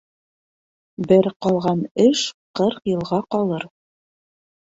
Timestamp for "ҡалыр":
3.35-3.67